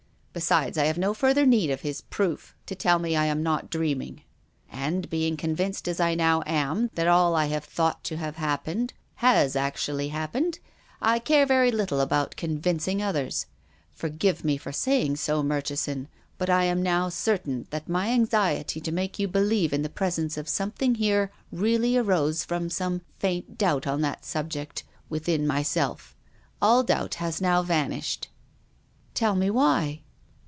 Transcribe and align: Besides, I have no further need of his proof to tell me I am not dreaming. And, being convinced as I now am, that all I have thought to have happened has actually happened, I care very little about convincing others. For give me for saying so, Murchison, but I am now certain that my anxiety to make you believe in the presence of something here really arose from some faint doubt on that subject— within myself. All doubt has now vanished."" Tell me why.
Besides, 0.33 0.77
I 0.77 0.85
have 0.85 0.97
no 0.97 1.13
further 1.13 1.45
need 1.45 1.71
of 1.71 1.81
his 1.81 1.99
proof 1.99 2.55
to 2.65 2.73
tell 2.73 2.99
me 2.99 3.17
I 3.17 3.25
am 3.25 3.43
not 3.43 3.69
dreaming. 3.69 4.21
And, 4.71 5.09
being 5.09 5.35
convinced 5.35 5.89
as 5.89 5.99
I 5.99 6.15
now 6.15 6.41
am, 6.45 6.89
that 6.95 7.05
all 7.09 7.35
I 7.35 7.47
have 7.47 7.65
thought 7.65 8.01
to 8.05 8.15
have 8.15 8.37
happened 8.37 8.93
has 9.15 9.57
actually 9.57 10.07
happened, 10.07 10.59
I 11.01 11.19
care 11.19 11.45
very 11.45 11.69
little 11.69 11.99
about 11.99 12.37
convincing 12.37 13.03
others. 13.03 13.47
For 13.91 14.07
give 14.07 14.45
me 14.45 14.55
for 14.55 14.71
saying 14.71 15.17
so, 15.17 15.43
Murchison, 15.43 16.07
but 16.37 16.49
I 16.49 16.63
am 16.63 16.81
now 16.81 17.09
certain 17.09 17.67
that 17.71 17.89
my 17.89 18.07
anxiety 18.11 18.79
to 18.79 18.91
make 18.91 19.19
you 19.19 19.27
believe 19.27 19.73
in 19.73 19.81
the 19.81 19.89
presence 19.89 20.37
of 20.37 20.47
something 20.47 20.95
here 20.95 21.29
really 21.51 21.97
arose 21.97 22.45
from 22.45 22.69
some 22.69 23.01
faint 23.19 23.57
doubt 23.57 23.85
on 23.85 23.99
that 24.03 24.23
subject— 24.23 24.85
within 25.09 25.45
myself. 25.45 26.15
All 26.61 26.83
doubt 26.83 27.15
has 27.15 27.41
now 27.41 27.61
vanished."" 27.63 28.29
Tell 29.13 29.35
me 29.35 29.49
why. 29.49 30.03